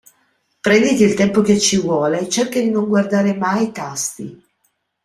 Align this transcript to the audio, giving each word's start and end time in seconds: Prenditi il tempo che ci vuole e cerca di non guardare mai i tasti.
Prenditi 0.61 1.03
il 1.03 1.13
tempo 1.13 1.41
che 1.41 1.59
ci 1.59 1.77
vuole 1.79 2.21
e 2.21 2.27
cerca 2.27 2.59
di 2.59 2.71
non 2.71 2.87
guardare 2.87 3.35
mai 3.37 3.65
i 3.65 3.71
tasti. 3.71 4.43